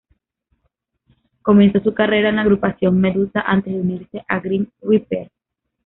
[1.43, 5.29] Comenzó su carrera en la agrupación Medusa, antes de unirse a Grim Reaper.